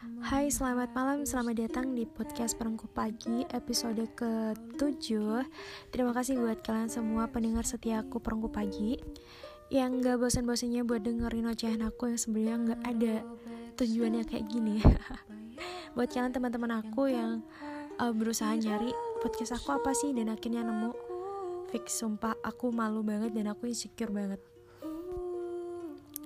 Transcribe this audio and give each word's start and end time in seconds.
Hai, 0.00 0.48
selamat 0.48 0.96
malam, 0.96 1.28
selamat 1.28 1.68
datang 1.68 1.92
di 1.92 2.08
podcast 2.08 2.56
Perengku 2.56 2.88
Pagi 2.88 3.44
episode 3.52 4.00
ke-7 4.16 5.20
Terima 5.92 6.16
kasih 6.16 6.40
buat 6.40 6.64
kalian 6.64 6.88
semua 6.88 7.28
pendengar 7.28 7.68
setia 7.68 8.00
aku 8.00 8.16
Perengku 8.16 8.48
Pagi. 8.48 8.96
Yang 9.68 10.00
gak 10.00 10.16
bosan-bosannya 10.24 10.88
buat 10.88 11.04
dengerin 11.04 11.52
ocehan 11.52 11.84
aku 11.84 12.08
yang 12.08 12.16
sebenarnya 12.16 12.56
gak 12.72 12.80
ada 12.96 13.14
tujuannya 13.76 14.24
kayak 14.24 14.48
gini. 14.48 14.80
Buat 15.92 16.08
kalian 16.16 16.32
teman-teman 16.32 16.80
aku 16.80 17.12
yang 17.12 17.44
uh, 18.00 18.12
berusaha 18.16 18.56
nyari 18.56 18.96
podcast 19.20 19.52
aku 19.52 19.76
apa 19.76 19.92
sih 19.92 20.16
dan 20.16 20.32
akhirnya 20.32 20.64
nemu. 20.64 20.96
Fix, 21.76 22.00
sumpah 22.00 22.40
aku 22.40 22.72
malu 22.72 23.04
banget 23.04 23.36
dan 23.36 23.52
aku 23.52 23.68
insecure 23.68 24.08
banget 24.08 24.40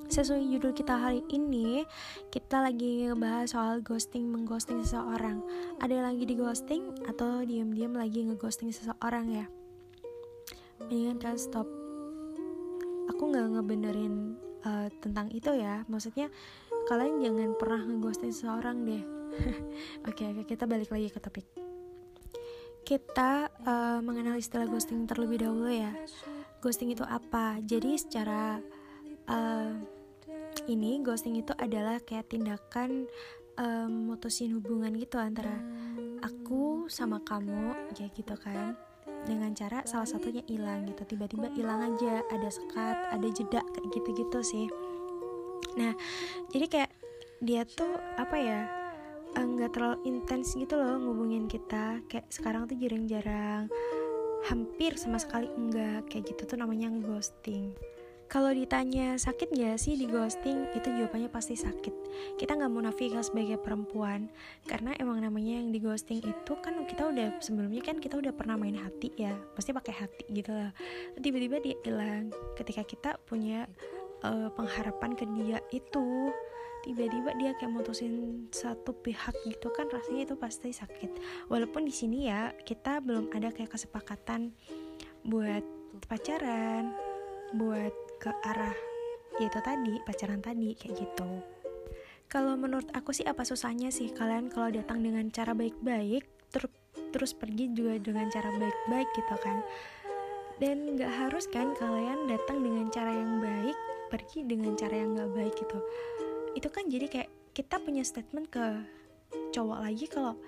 sesuai 0.08 0.44
judul 0.46 0.72
kita 0.76 0.94
hari 0.94 1.24
ini 1.32 1.84
kita 2.28 2.60
lagi 2.60 3.08
ngebahas 3.08 3.56
soal 3.56 3.80
ghosting 3.80 4.28
mengghosting 4.28 4.84
seseorang. 4.84 5.40
Ada 5.80 5.92
yang 6.00 6.06
lagi 6.12 6.24
di 6.28 6.34
ghosting 6.36 6.92
atau 7.08 7.40
diam-diam 7.44 7.96
lagi 7.96 8.24
ngeghosting 8.26 8.68
seseorang 8.74 9.32
ya? 9.32 9.46
Mendingan 10.80 11.16
kan 11.20 11.36
stop. 11.40 11.68
Aku 13.12 13.22
nggak 13.30 13.56
ngebenerin 13.56 14.36
uh, 14.64 14.88
tentang 15.00 15.32
itu 15.32 15.52
ya. 15.56 15.84
Maksudnya 15.88 16.28
kalian 16.90 17.24
jangan 17.24 17.50
pernah 17.56 17.82
ngeghosting 17.84 18.32
seseorang 18.32 18.84
deh. 18.84 19.02
Oke 20.08 20.24
okay, 20.24 20.26
okay, 20.36 20.44
kita 20.44 20.68
balik 20.68 20.92
lagi 20.92 21.08
ke 21.08 21.18
topik. 21.20 21.46
Kita 22.84 23.48
uh, 23.64 23.98
mengenal 24.04 24.36
istilah 24.36 24.68
ghosting 24.68 25.08
terlebih 25.08 25.48
dahulu 25.48 25.72
ya. 25.72 25.96
Ghosting 26.60 26.92
itu 26.92 27.00
apa? 27.00 27.56
Jadi 27.64 27.96
secara 27.96 28.60
uh, 29.28 29.93
ini 30.68 31.00
ghosting 31.04 31.36
itu 31.36 31.52
adalah 31.60 32.00
kayak 32.00 32.32
tindakan 32.32 33.08
um, 33.60 34.12
mutusin 34.12 34.56
hubungan 34.56 34.94
gitu 34.96 35.20
antara 35.20 35.60
aku 36.24 36.88
sama 36.88 37.20
kamu 37.22 37.92
kayak 37.92 38.12
gitu 38.16 38.34
kan. 38.40 38.76
Dengan 39.24 39.56
cara 39.56 39.80
salah 39.88 40.04
satunya 40.04 40.44
hilang 40.44 40.84
gitu 40.84 41.16
tiba-tiba 41.16 41.48
hilang 41.56 41.96
aja 41.96 42.20
ada 42.28 42.48
sekat 42.48 42.96
ada 43.08 43.28
jeda 43.32 43.60
kayak 43.64 43.88
gitu-gitu 43.92 44.40
sih. 44.44 44.66
Nah 45.80 45.96
jadi 46.52 46.66
kayak 46.68 46.92
dia 47.40 47.64
tuh 47.64 47.96
apa 48.20 48.36
ya 48.36 48.60
nggak 49.34 49.74
terlalu 49.74 49.98
intens 50.08 50.52
gitu 50.56 50.76
loh 50.76 51.00
ngubungin 51.00 51.48
kita. 51.48 52.04
Kayak 52.08 52.28
sekarang 52.28 52.68
tuh 52.68 52.76
jarang-jarang 52.76 53.72
hampir 54.44 55.00
sama 55.00 55.16
sekali 55.16 55.48
enggak 55.56 56.04
kayak 56.12 56.28
gitu 56.28 56.44
tuh 56.44 56.60
namanya 56.60 56.92
ghosting 57.00 57.72
kalau 58.26 58.50
ditanya 58.50 59.14
sakit 59.20 59.52
gak 59.54 59.78
sih 59.78 59.94
di 59.94 60.08
ghosting, 60.08 60.66
itu 60.72 60.88
jawabannya 60.90 61.30
pasti 61.30 61.54
sakit. 61.54 61.94
Kita 62.40 62.56
nggak 62.56 62.72
munafik 62.72 63.14
sebagai 63.20 63.60
perempuan, 63.60 64.32
karena 64.66 64.96
emang 64.98 65.22
namanya 65.22 65.60
yang 65.60 65.70
di 65.70 65.78
ghosting 65.78 66.24
itu 66.24 66.52
kan 66.64 66.82
kita 66.88 67.10
udah 67.10 67.38
sebelumnya 67.38 67.82
kan 67.84 68.00
kita 68.00 68.18
udah 68.18 68.32
pernah 68.32 68.58
main 68.58 68.74
hati 68.74 69.12
ya, 69.14 69.34
pasti 69.54 69.70
pakai 69.70 69.94
hati 69.94 70.24
gitu 70.32 70.50
lah. 70.50 70.70
Tiba-tiba 71.20 71.60
dia 71.62 71.76
hilang. 71.84 72.32
Ketika 72.58 72.82
kita 72.82 73.10
punya 73.28 73.68
uh, 74.24 74.48
pengharapan 74.56 75.12
ke 75.14 75.24
dia 75.38 75.58
itu, 75.70 76.32
tiba-tiba 76.84 77.32
dia 77.40 77.50
kayak 77.56 77.72
mutusin 77.72 78.44
satu 78.52 78.92
pihak 78.92 79.32
gitu 79.48 79.72
kan 79.72 79.88
rasanya 79.92 80.32
itu 80.32 80.36
pasti 80.36 80.72
sakit. 80.72 81.10
Walaupun 81.48 81.88
di 81.88 81.94
sini 81.94 82.28
ya 82.28 82.52
kita 82.64 83.00
belum 83.00 83.32
ada 83.32 83.52
kayak 83.52 83.72
kesepakatan 83.72 84.52
buat 85.24 85.64
pacaran, 86.10 86.92
buat 87.54 87.94
ke 88.18 88.30
arah 88.44 88.74
yaitu 89.38 89.58
tadi 89.62 89.98
pacaran 90.06 90.38
tadi 90.38 90.78
kayak 90.78 90.94
gitu. 90.94 91.26
Kalau 92.30 92.54
menurut 92.58 92.86
aku 92.94 93.10
sih 93.14 93.26
apa 93.26 93.42
susahnya 93.46 93.90
sih 93.90 94.10
kalian 94.10 94.50
kalau 94.50 94.70
datang 94.70 95.02
dengan 95.02 95.30
cara 95.30 95.54
baik-baik 95.54 96.26
ter 96.50 96.66
terus 97.14 97.34
pergi 97.34 97.70
juga 97.74 97.98
dengan 97.98 98.30
cara 98.30 98.50
baik-baik 98.54 99.08
gitu 99.14 99.34
kan. 99.42 99.62
Dan 100.62 100.94
nggak 100.94 101.10
harus 101.10 101.50
kan 101.50 101.74
kalian 101.74 102.30
datang 102.30 102.62
dengan 102.62 102.86
cara 102.90 103.10
yang 103.10 103.42
baik 103.42 103.78
pergi 104.10 104.46
dengan 104.46 104.78
cara 104.78 104.94
yang 104.94 105.18
nggak 105.18 105.30
baik 105.34 105.54
gitu. 105.58 105.78
Itu 106.54 106.68
kan 106.70 106.86
jadi 106.86 107.06
kayak 107.10 107.30
kita 107.54 107.82
punya 107.82 108.02
statement 108.06 108.50
ke 108.50 108.82
cowok 109.54 109.78
lagi 109.82 110.06
kalau 110.06 110.38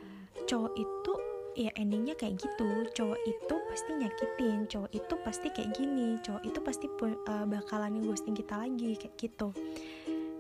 cowok 0.47 0.73
itu 0.79 1.13
ya 1.57 1.73
endingnya 1.75 2.13
kayak 2.15 2.37
gitu. 2.37 2.69
Cowok 2.93 3.21
itu 3.25 3.55
pasti 3.73 3.91
nyakitin 3.97 4.59
cowok 4.69 4.91
itu 4.93 5.15
pasti 5.25 5.49
kayak 5.53 5.71
gini 5.77 6.21
cowok 6.21 6.43
itu 6.45 6.59
pasti 6.61 6.87
uh, 6.89 7.45
bakalan 7.49 8.05
ghosting 8.05 8.37
kita 8.37 8.61
lagi 8.61 8.97
kayak 9.01 9.17
gitu. 9.17 9.49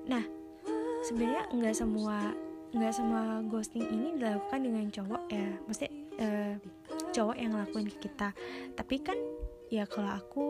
Nah 0.06 0.22
sebenarnya 1.08 1.48
nggak 1.52 1.74
semua 1.74 2.36
nggak 2.76 2.92
semua 2.92 3.40
ghosting 3.48 3.88
ini 3.88 4.20
dilakukan 4.20 4.60
dengan 4.60 4.84
cowok 4.92 5.22
ya. 5.32 5.48
Mesti 5.64 5.86
uh, 6.20 6.54
cowok 7.16 7.36
yang 7.40 7.56
ngelakuin 7.56 7.88
ke 7.88 7.98
kita. 8.08 8.36
Tapi 8.76 8.96
kan 9.00 9.18
ya 9.72 9.88
kalau 9.88 10.12
aku 10.12 10.46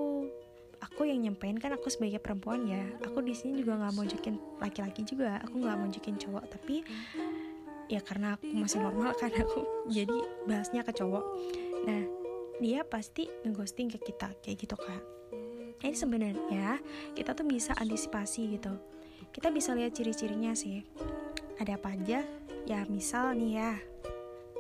aku 0.83 1.09
yang 1.09 1.25
nyampein 1.25 1.57
kan 1.57 1.73
aku 1.75 1.91
sebagai 1.91 2.19
perempuan 2.19 2.67
ya. 2.67 2.83
Aku 3.07 3.23
di 3.23 3.35
sini 3.35 3.63
juga 3.63 3.79
nggak 3.83 3.95
mau 3.95 4.07
jokin 4.07 4.37
laki-laki 4.59 5.03
juga. 5.07 5.39
Aku 5.47 5.63
nggak 5.63 5.77
mau 5.79 5.89
jokin 5.91 6.17
cowok. 6.19 6.45
Tapi 6.51 6.87
ya 7.87 8.03
karena 8.03 8.35
aku 8.39 8.47
masih 8.51 8.83
normal 8.83 9.15
kan 9.21 9.31
aku 9.35 9.65
jadi 9.91 10.19
bahasnya 10.47 10.83
ke 10.83 10.93
cowok. 10.95 11.25
Nah 11.87 12.03
dia 12.63 12.83
pasti 12.89 13.29
ngeghosting 13.45 13.93
ke 13.93 13.99
kita 14.01 14.33
kayak 14.41 14.65
gitu 14.65 14.77
kan 14.81 15.17
ini 15.85 15.93
sebenarnya 15.93 16.81
kita 17.13 17.37
tuh 17.37 17.45
bisa 17.45 17.77
antisipasi 17.77 18.57
gitu. 18.57 18.73
Kita 19.31 19.53
bisa 19.53 19.77
lihat 19.77 19.93
ciri-cirinya 19.93 20.57
sih. 20.57 20.81
Ada 21.61 21.77
apa 21.77 21.93
aja? 21.93 22.25
Ya 22.65 22.81
misal 22.89 23.37
nih 23.37 23.61
ya 23.61 23.73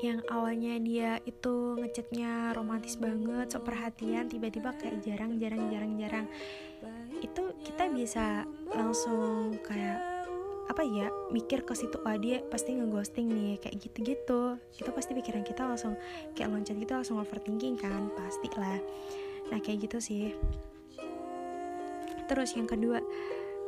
yang 0.04 0.20
awalnya 0.28 0.76
dia 0.76 1.16
itu 1.24 1.80
ngechatnya 1.80 2.52
romantis 2.52 3.00
banget 3.00 3.48
so 3.48 3.64
perhatian 3.64 4.28
tiba-tiba 4.28 4.76
kayak 4.76 5.00
jarang 5.00 5.40
jarang 5.40 5.72
jarang 5.72 5.92
jarang. 5.96 6.26
Itu 7.24 7.56
kita 7.64 7.88
bisa 7.88 8.44
langsung 8.76 9.56
kayak 9.64 10.15
apa 10.66 10.82
ya 10.82 11.08
mikir 11.30 11.62
ke 11.62 11.72
situ 11.78 11.96
ah 12.02 12.18
dia 12.18 12.42
pasti 12.50 12.74
ngeghosting 12.74 13.30
nih 13.30 13.54
kayak 13.62 13.76
gitu-gitu. 13.86 14.58
Itu 14.74 14.90
pasti 14.90 15.14
pikiran 15.14 15.46
kita 15.46 15.62
langsung 15.62 15.94
kayak 16.34 16.50
loncat 16.50 16.76
gitu 16.76 16.92
langsung 16.92 17.16
overthinking 17.22 17.78
kan 17.78 18.10
pasti 18.18 18.50
lah. 18.58 18.78
Nah 19.50 19.58
kayak 19.62 19.86
gitu 19.86 19.98
sih. 20.02 20.34
Terus 22.26 22.58
yang 22.58 22.66
kedua 22.66 22.98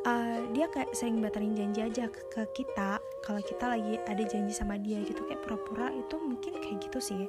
uh, 0.06 0.38
dia 0.50 0.66
kayak 0.70 0.90
sering 0.94 1.22
batalin 1.22 1.54
janji 1.54 1.86
aja 1.86 2.10
ke, 2.10 2.20
ke 2.34 2.42
kita 2.62 2.98
kalau 3.22 3.42
kita 3.42 3.64
lagi 3.70 3.94
ada 4.06 4.22
janji 4.26 4.50
sama 4.50 4.74
dia 4.78 4.98
gitu 5.06 5.22
kayak 5.26 5.42
pura-pura 5.46 5.94
itu 5.94 6.18
mungkin 6.18 6.58
kayak 6.58 6.82
gitu 6.82 6.98
sih. 6.98 7.24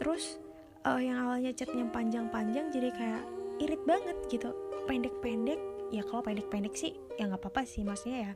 Terus 0.00 0.40
uh, 0.88 1.00
yang 1.00 1.28
awalnya 1.28 1.52
chatnya 1.52 1.84
panjang-panjang 1.92 2.72
jadi 2.72 2.88
kayak 2.92 3.22
irit 3.62 3.82
banget 3.86 4.16
gitu 4.32 4.50
pendek-pendek 4.88 5.73
ya 5.92 6.02
kalau 6.06 6.24
pendek-pendek 6.24 6.74
sih 6.76 6.96
ya 7.20 7.28
nggak 7.28 7.40
apa-apa 7.44 7.68
sih 7.68 7.84
maksudnya 7.84 8.30
ya 8.30 8.32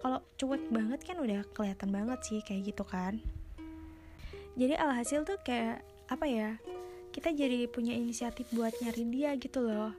kalau 0.00 0.22
cuek 0.38 0.64
banget 0.72 1.00
kan 1.04 1.16
udah 1.20 1.44
kelihatan 1.52 1.90
banget 1.92 2.18
sih 2.24 2.38
kayak 2.44 2.72
gitu 2.72 2.84
kan. 2.86 3.20
Jadi 4.56 4.72
alhasil 4.72 5.28
tuh 5.28 5.36
kayak 5.44 5.84
apa 6.08 6.24
ya 6.24 6.50
kita 7.12 7.32
jadi 7.32 7.68
punya 7.68 7.92
inisiatif 7.92 8.48
buat 8.52 8.72
nyari 8.80 9.04
dia 9.12 9.36
gitu 9.36 9.64
loh. 9.64 9.92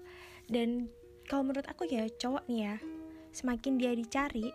Dan 0.49 0.89
kalau 1.29 1.45
menurut 1.45 1.67
aku 1.69 1.85
ya 1.85 2.07
cowok 2.07 2.47
nih 2.49 2.59
ya 2.71 2.75
semakin 3.35 3.77
dia 3.77 3.91
dicari 3.93 4.49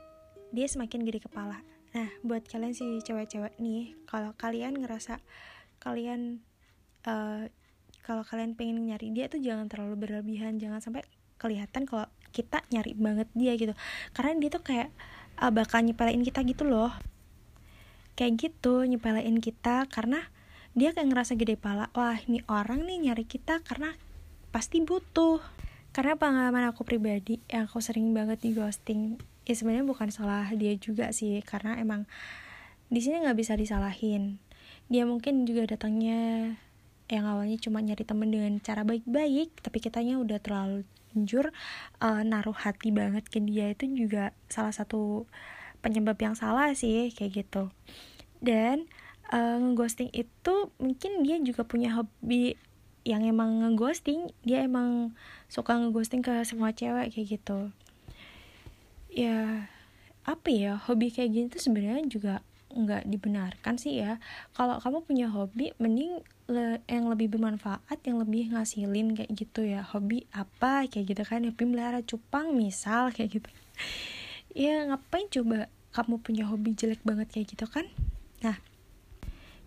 dia 0.51 0.67
semakin 0.67 1.07
gede 1.07 1.23
kepala. 1.23 1.63
Nah 1.93 2.09
buat 2.25 2.49
kalian 2.49 2.75
sih 2.75 2.99
cewek-cewek 3.05 3.57
nih 3.61 3.95
kalau 4.09 4.35
kalian 4.35 4.81
ngerasa 4.81 5.21
kalian 5.79 6.43
uh, 7.07 7.47
kalau 8.03 8.27
kalian 8.27 8.59
pengen 8.59 8.83
nyari 8.83 9.15
dia 9.15 9.31
tuh 9.31 9.39
jangan 9.39 9.71
terlalu 9.71 9.95
berlebihan 10.09 10.59
jangan 10.59 10.83
sampai 10.83 11.07
kelihatan 11.39 11.87
kalau 11.87 12.07
kita 12.33 12.65
nyari 12.73 12.97
banget 12.97 13.29
dia 13.37 13.53
gitu. 13.55 13.77
Karena 14.17 14.33
dia 14.41 14.51
tuh 14.51 14.65
kayak 14.65 14.89
uh, 15.39 15.53
bakal 15.53 15.85
nyepelein 15.85 16.25
kita 16.25 16.41
gitu 16.43 16.65
loh. 16.65 16.91
Kayak 18.17 18.51
gitu 18.51 18.89
nyepelein 18.89 19.39
kita 19.39 19.87
karena 19.93 20.25
dia 20.73 20.97
kayak 20.97 21.13
ngerasa 21.13 21.37
gede 21.37 21.61
pala 21.61 21.93
wah 21.93 22.17
ini 22.17 22.41
orang 22.49 22.89
nih 22.89 23.13
nyari 23.13 23.29
kita 23.29 23.61
karena 23.61 23.93
pasti 24.51 24.81
butuh. 24.81 25.39
Karena 25.93 26.17
pengalaman 26.17 26.73
aku 26.73 26.89
pribadi 26.89 27.37
yang 27.53 27.69
aku 27.69 27.85
sering 27.85 28.17
banget 28.17 28.41
di 28.41 28.57
ghosting 28.57 29.21
ya 29.43 29.53
sebenarnya 29.59 29.85
bukan 29.85 30.09
salah 30.15 30.47
dia 30.55 30.73
juga 30.79 31.11
sih 31.11 31.43
karena 31.43 31.75
emang 31.83 32.07
di 32.89 33.01
sini 33.05 33.21
nggak 33.25 33.37
bisa 33.37 33.53
disalahin. 33.61 34.41
Dia 34.89 35.05
mungkin 35.09 35.45
juga 35.49 35.69
datangnya 35.69 36.53
yang 37.13 37.29
awalnya 37.29 37.61
cuma 37.61 37.85
nyari 37.85 38.09
temen 38.09 38.33
dengan 38.33 38.57
cara 38.65 38.89
baik-baik 38.89 39.61
tapi 39.61 39.85
kitanya 39.85 40.17
udah 40.17 40.41
terlalu 40.41 40.89
jujur 41.13 41.53
uh, 42.01 42.23
naruh 42.25 42.57
hati 42.57 42.89
banget 42.91 43.29
ke 43.29 43.39
dia 43.45 43.73
itu 43.73 43.89
juga 43.93 44.33
salah 44.49 44.73
satu 44.73 45.29
penyebab 45.85 46.17
yang 46.19 46.35
salah 46.39 46.73
sih 46.73 47.13
kayak 47.13 47.45
gitu. 47.45 47.69
Dan 48.43 48.91
uh, 49.31 49.59
ngeghosting 49.61 50.11
itu 50.13 50.73
mungkin 50.81 51.23
dia 51.23 51.37
juga 51.41 51.63
punya 51.69 51.95
hobi 51.95 52.57
yang 53.03 53.27
emang 53.27 53.67
ngeghosting 53.67 54.31
dia 54.47 54.63
emang 54.63 55.15
suka 55.51 55.75
ngeghosting 55.75 56.23
ke 56.23 56.43
semua 56.47 56.71
cewek 56.73 57.11
kayak 57.15 57.39
gitu. 57.39 57.75
Ya 59.13 59.69
apa 60.23 60.49
ya 60.55 60.79
hobi 60.79 61.11
kayak 61.11 61.31
gini 61.35 61.47
tuh 61.51 61.59
sebenarnya 61.59 62.07
juga 62.07 62.47
nggak 62.73 63.09
dibenarkan 63.09 63.77
sih 63.77 64.01
ya. 64.01 64.19
Kalau 64.57 64.81
kamu 64.81 65.05
punya 65.05 65.27
hobi 65.29 65.77
mending 65.77 66.25
le 66.51 66.83
yang 66.91 67.09
lebih 67.09 67.33
bermanfaat 67.33 67.99
yang 68.05 68.21
lebih 68.21 68.53
ngasilin 68.53 69.15
kayak 69.17 69.31
gitu 69.33 69.65
ya. 69.65 69.85
Hobi 69.85 70.27
apa? 70.33 70.89
Kayak 70.89 71.05
gitu 71.17 71.23
kan 71.29 71.45
hobi 71.45 71.65
melihara 71.65 72.01
cupang 72.03 72.57
misal 72.57 73.13
kayak 73.15 73.41
gitu. 73.41 73.49
Ya 74.53 74.85
ngapain 74.85 75.33
coba 75.33 75.73
kamu 75.97 76.21
punya 76.21 76.45
hobi 76.45 76.77
jelek 76.77 77.01
banget 77.05 77.33
kayak 77.33 77.57
gitu 77.57 77.65
kan? 77.65 77.89
Nah 78.45 78.61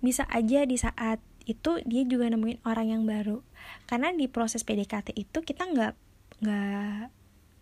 bisa 0.04 0.30
aja 0.30 0.62
di 0.66 0.78
saat 0.78 1.18
itu 1.50 1.82
dia 1.86 2.06
juga 2.06 2.30
nemuin 2.30 2.62
orang 2.66 2.88
yang 2.94 3.04
baru. 3.06 3.42
Karena 3.90 4.14
di 4.14 4.30
proses 4.30 4.62
PDKT 4.62 5.18
itu 5.18 5.42
kita 5.42 5.66
nggak 5.66 5.94
nggak 6.42 7.10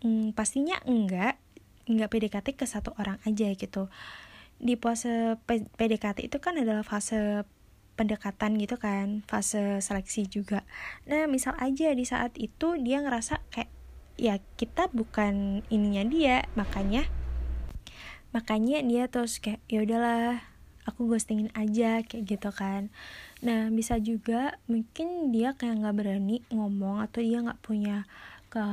mm, 0.04 0.36
pastinya 0.36 0.76
enggak 0.84 1.40
nggak 1.84 2.08
PDKT 2.08 2.48
ke 2.56 2.64
satu 2.64 2.96
orang 2.96 3.20
aja 3.28 3.52
gitu 3.52 3.92
di 4.64 4.80
fase 4.80 5.36
PDKT 5.76 6.24
itu 6.24 6.40
kan 6.40 6.56
adalah 6.56 6.80
fase 6.80 7.44
pendekatan 7.94 8.56
gitu 8.58 8.80
kan 8.80 9.22
fase 9.28 9.78
seleksi 9.84 10.26
juga. 10.26 10.64
Nah 11.06 11.28
misal 11.28 11.54
aja 11.60 11.92
di 11.92 12.02
saat 12.08 12.34
itu 12.40 12.80
dia 12.80 13.04
ngerasa 13.04 13.44
kayak 13.52 13.70
ya 14.16 14.40
kita 14.56 14.88
bukan 14.90 15.66
ininya 15.68 16.02
dia 16.06 16.48
makanya 16.56 17.04
makanya 18.34 18.82
dia 18.82 19.06
terus 19.06 19.38
kayak 19.38 19.62
ya 19.70 19.84
udahlah 19.84 20.42
aku 20.88 21.12
ghostingin 21.12 21.52
aja 21.54 22.00
kayak 22.02 22.24
gitu 22.24 22.50
kan. 22.50 22.88
Nah 23.44 23.68
bisa 23.68 24.00
juga 24.00 24.58
mungkin 24.66 25.30
dia 25.30 25.52
kayak 25.54 25.84
nggak 25.84 25.96
berani 25.96 26.40
ngomong 26.50 27.04
atau 27.04 27.20
dia 27.20 27.44
nggak 27.44 27.62
punya 27.62 28.08
ke 28.48 28.64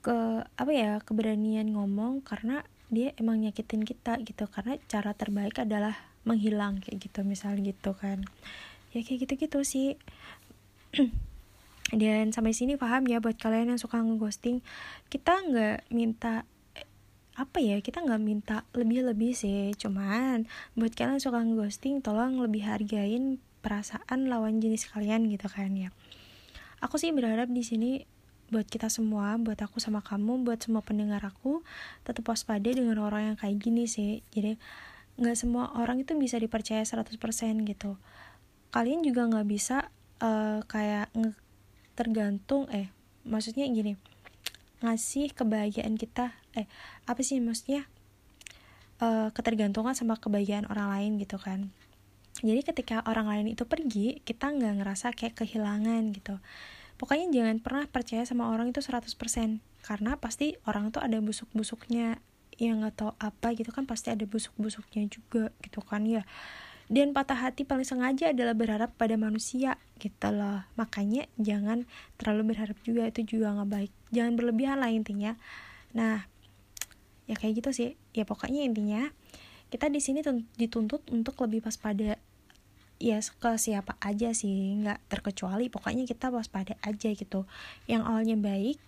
ke 0.00 0.16
apa 0.56 0.72
ya 0.72 0.92
keberanian 1.04 1.72
ngomong 1.76 2.24
karena 2.24 2.64
dia 2.90 3.14
emang 3.16 3.40
nyakitin 3.40 3.86
kita 3.86 4.18
gitu. 4.26 4.50
Karena 4.50 4.76
cara 4.90 5.14
terbaik 5.14 5.62
adalah 5.62 5.96
menghilang 6.28 6.84
kayak 6.84 7.10
gitu 7.10 7.24
misal 7.24 7.56
gitu 7.58 7.96
kan. 7.96 8.26
Ya 8.92 9.00
kayak 9.06 9.26
gitu-gitu 9.26 9.62
sih. 9.64 9.96
Dan 11.90 12.30
sampai 12.30 12.54
sini 12.54 12.78
paham 12.78 13.06
ya 13.10 13.18
buat 13.18 13.34
kalian 13.38 13.74
yang 13.74 13.80
suka 13.80 13.98
ngeghosting. 13.98 14.62
Kita 15.10 15.42
nggak 15.42 15.90
minta 15.90 16.46
apa 17.40 17.56
ya 17.56 17.80
kita 17.80 18.04
nggak 18.04 18.22
minta 18.22 18.68
lebih-lebih 18.76 19.32
sih. 19.34 19.72
Cuman 19.74 20.46
buat 20.76 20.92
kalian 20.94 21.18
yang 21.18 21.24
suka 21.24 21.40
ngeghosting 21.42 22.04
tolong 22.04 22.38
lebih 22.38 22.66
hargain 22.66 23.40
perasaan 23.60 24.28
lawan 24.28 24.60
jenis 24.60 24.88
kalian 24.90 25.26
gitu 25.30 25.48
kan 25.48 25.72
ya. 25.74 25.90
Aku 26.80 26.96
sih 26.96 27.12
berharap 27.12 27.52
di 27.52 27.60
sini 27.60 28.04
buat 28.50 28.66
kita 28.66 28.90
semua, 28.90 29.38
buat 29.38 29.56
aku 29.62 29.78
sama 29.78 30.02
kamu, 30.02 30.42
buat 30.42 30.58
semua 30.60 30.82
pendengar 30.82 31.22
aku, 31.22 31.62
tetap 32.02 32.26
waspada 32.26 32.66
dengan 32.66 32.98
orang 32.98 33.32
yang 33.32 33.36
kayak 33.38 33.56
gini 33.62 33.86
sih. 33.86 34.26
Jadi 34.34 34.58
nggak 35.16 35.36
semua 35.38 35.72
orang 35.78 36.02
itu 36.02 36.18
bisa 36.18 36.36
dipercaya 36.36 36.82
100% 36.82 37.16
gitu. 37.64 37.96
Kalian 38.74 39.06
juga 39.06 39.26
nggak 39.30 39.46
bisa 39.46 39.90
uh, 40.20 40.60
kayak 40.68 41.10
tergantung 41.98 42.64
eh 42.72 42.88
maksudnya 43.28 43.68
gini 43.68 44.00
ngasih 44.80 45.36
kebahagiaan 45.36 46.00
kita 46.00 46.32
eh 46.56 46.64
apa 47.04 47.20
sih 47.20 47.36
maksudnya 47.44 47.84
uh, 49.04 49.28
ketergantungan 49.36 49.92
sama 49.92 50.16
kebahagiaan 50.16 50.64
orang 50.72 50.88
lain 50.88 51.12
gitu 51.20 51.36
kan 51.36 51.68
jadi 52.40 52.64
ketika 52.64 53.04
orang 53.04 53.28
lain 53.28 53.46
itu 53.52 53.68
pergi 53.68 54.24
kita 54.24 54.48
nggak 54.48 54.80
ngerasa 54.80 55.12
kayak 55.12 55.36
kehilangan 55.36 56.16
gitu 56.16 56.40
pokoknya 57.00 57.32
jangan 57.32 57.56
pernah 57.64 57.88
percaya 57.88 58.28
sama 58.28 58.52
orang 58.52 58.76
itu 58.76 58.84
100% 58.84 59.16
karena 59.80 60.20
pasti 60.20 60.60
orang 60.68 60.92
tuh 60.92 61.00
ada 61.00 61.16
busuk-busuknya. 61.24 62.20
Yang 62.60 62.76
nggak 62.76 62.94
tahu 63.00 63.12
apa 63.16 63.56
gitu 63.56 63.72
kan 63.72 63.88
pasti 63.88 64.12
ada 64.12 64.28
busuk-busuknya 64.28 65.08
juga 65.08 65.48
gitu 65.64 65.80
kan 65.80 66.04
ya. 66.04 66.28
Dan 66.92 67.16
patah 67.16 67.40
hati 67.40 67.64
paling 67.64 67.88
sengaja 67.88 68.36
adalah 68.36 68.52
berharap 68.52 68.92
pada 69.00 69.16
manusia 69.16 69.80
gitu 69.96 70.28
loh. 70.28 70.68
Makanya 70.76 71.24
jangan 71.40 71.88
terlalu 72.20 72.52
berharap 72.52 72.76
juga 72.84 73.08
itu 73.08 73.24
juga 73.24 73.56
nggak 73.56 73.70
baik. 73.72 73.92
Jangan 74.12 74.36
berlebihan 74.36 74.76
lah 74.76 74.92
intinya. 74.92 75.40
Nah 75.96 76.28
ya 77.24 77.38
kayak 77.40 77.64
gitu 77.64 77.70
sih. 77.72 77.90
Ya 78.12 78.28
pokoknya 78.28 78.60
intinya 78.60 79.08
kita 79.72 79.88
di 79.88 80.04
sini 80.04 80.20
dituntut 80.60 81.08
untuk 81.08 81.40
lebih 81.40 81.64
waspada 81.64 82.20
ya 83.00 83.16
ke 83.24 83.50
siapa 83.56 83.96
aja 84.04 84.36
sih 84.36 84.76
nggak 84.84 85.00
terkecuali 85.08 85.72
pokoknya 85.72 86.04
kita 86.04 86.28
waspada 86.28 86.76
aja 86.84 87.08
gitu. 87.16 87.48
Yang 87.88 88.02
awalnya 88.04 88.36
baik 88.36 88.78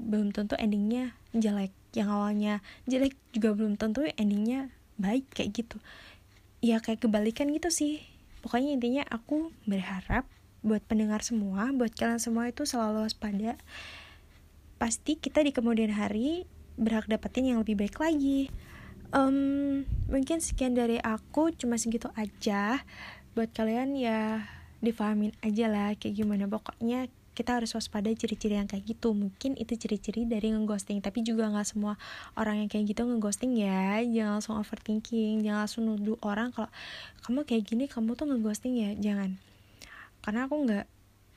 belum 0.00 0.32
tentu 0.32 0.56
endingnya 0.56 1.12
jelek. 1.36 1.70
Yang 1.92 2.08
awalnya 2.08 2.54
jelek 2.88 3.14
juga 3.36 3.52
belum 3.52 3.76
tentu 3.76 4.08
endingnya 4.16 4.72
baik 4.96 5.28
kayak 5.36 5.52
gitu. 5.52 5.76
Ya 6.64 6.80
kayak 6.80 7.04
kebalikan 7.04 7.52
gitu 7.52 7.68
sih. 7.68 8.00
Pokoknya 8.40 8.74
intinya 8.74 9.04
aku 9.06 9.52
berharap 9.68 10.26
buat 10.64 10.82
pendengar 10.86 11.20
semua 11.26 11.74
buat 11.74 11.92
kalian 11.92 12.18
semua 12.18 12.48
itu 12.48 12.64
selalu 12.64 13.04
waspada. 13.04 13.60
Pasti 14.80 15.20
kita 15.20 15.44
di 15.44 15.52
kemudian 15.52 15.92
hari 15.92 16.48
berhak 16.80 17.04
dapetin 17.04 17.52
yang 17.52 17.60
lebih 17.60 17.76
baik 17.76 18.00
lagi. 18.00 18.48
Um, 19.12 19.84
mungkin 20.08 20.40
sekian 20.40 20.72
dari 20.72 20.96
aku 20.96 21.52
cuma 21.52 21.76
segitu 21.76 22.08
aja 22.16 22.80
buat 23.32 23.50
kalian 23.52 23.96
ya 23.96 24.46
difahamin 24.82 25.32
aja 25.40 25.66
lah 25.70 25.94
kayak 25.96 26.22
gimana. 26.22 26.44
Pokoknya 26.50 27.08
kita 27.32 27.56
harus 27.56 27.72
waspada 27.72 28.12
ciri-ciri 28.12 28.60
yang 28.60 28.68
kayak 28.68 28.84
gitu. 28.84 29.16
Mungkin 29.16 29.56
itu 29.56 29.72
ciri-ciri 29.78 30.28
dari 30.28 30.52
ngeghosting. 30.52 31.00
Tapi 31.00 31.24
juga 31.24 31.48
nggak 31.48 31.64
semua 31.64 31.96
orang 32.36 32.64
yang 32.64 32.68
kayak 32.68 32.92
gitu 32.92 33.08
ngeghosting 33.08 33.56
ya. 33.56 34.04
Jangan 34.04 34.40
langsung 34.40 34.54
overthinking. 34.60 35.40
Jangan 35.40 35.60
langsung 35.64 35.82
nuduh 35.88 36.20
orang 36.20 36.52
kalau 36.52 36.68
kamu 37.24 37.48
kayak 37.48 37.62
gini 37.64 37.84
kamu 37.88 38.14
tuh 38.14 38.28
ngeghosting 38.28 38.74
ya. 38.76 38.90
Jangan. 39.00 39.40
Karena 40.20 40.46
aku 40.46 40.54
nggak 40.68 40.86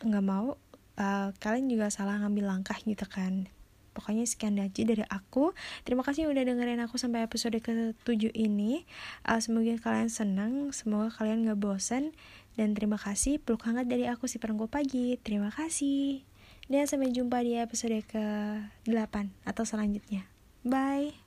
nggak 0.06 0.25
mau 0.25 0.59
uh, 1.00 1.30
kalian 1.39 1.71
juga 1.71 1.88
salah 1.88 2.19
ngambil 2.19 2.51
langkah 2.51 2.75
gitu 2.83 3.07
kan 3.07 3.48
pokoknya 3.95 4.27
sekian 4.27 4.59
aja 4.59 4.83
dari 4.83 5.07
aku. 5.07 5.56
Terima 5.88 6.03
kasih 6.03 6.27
udah 6.27 6.44
dengerin 6.44 6.83
aku 6.83 7.00
sampai 7.00 7.24
episode 7.24 7.56
ke-7 7.63 8.36
ini. 8.36 8.83
Uh, 9.24 9.39
semoga 9.39 9.80
kalian 9.80 10.12
senang 10.12 10.75
semoga 10.75 11.07
kalian 11.15 11.47
gak 11.47 11.57
bosan 11.57 12.12
dan 12.59 12.75
terima 12.75 13.00
kasih 13.00 13.39
peluk 13.39 13.63
hangat 13.63 13.88
dari 13.88 14.12
aku 14.12 14.27
si 14.27 14.36
perenggu 14.36 14.68
pagi. 14.68 15.15
Terima 15.24 15.47
kasih. 15.47 16.27
Dan 16.68 16.89
sampai 16.89 17.13
jumpa 17.15 17.39
di 17.45 17.56
episode 17.56 18.03
ke-8 18.09 19.15
atau 19.47 19.63
selanjutnya. 19.63 20.27
Bye 20.65 21.25